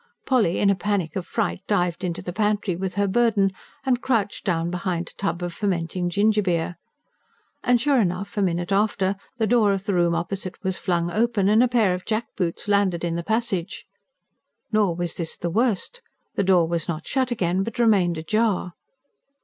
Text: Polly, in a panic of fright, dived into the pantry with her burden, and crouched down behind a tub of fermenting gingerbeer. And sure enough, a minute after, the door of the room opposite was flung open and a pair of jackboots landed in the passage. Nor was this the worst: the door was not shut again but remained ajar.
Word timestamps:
Polly, 0.25 0.57
in 0.57 0.71
a 0.71 0.75
panic 0.75 1.15
of 1.15 1.27
fright, 1.27 1.61
dived 1.67 2.03
into 2.03 2.23
the 2.23 2.33
pantry 2.33 2.75
with 2.75 2.95
her 2.95 3.07
burden, 3.07 3.51
and 3.85 4.01
crouched 4.01 4.43
down 4.43 4.71
behind 4.71 5.09
a 5.09 5.13
tub 5.13 5.43
of 5.43 5.53
fermenting 5.53 6.09
gingerbeer. 6.09 6.77
And 7.63 7.79
sure 7.79 8.01
enough, 8.01 8.35
a 8.35 8.41
minute 8.41 8.71
after, 8.71 9.15
the 9.37 9.45
door 9.45 9.73
of 9.73 9.85
the 9.85 9.93
room 9.93 10.15
opposite 10.15 10.63
was 10.63 10.77
flung 10.79 11.11
open 11.11 11.47
and 11.47 11.61
a 11.61 11.67
pair 11.67 11.93
of 11.93 12.05
jackboots 12.05 12.67
landed 12.67 13.03
in 13.03 13.13
the 13.13 13.21
passage. 13.21 13.85
Nor 14.71 14.95
was 14.95 15.13
this 15.13 15.37
the 15.37 15.51
worst: 15.51 16.01
the 16.33 16.43
door 16.43 16.67
was 16.67 16.87
not 16.87 17.05
shut 17.05 17.29
again 17.29 17.61
but 17.61 17.77
remained 17.77 18.17
ajar. 18.17 18.73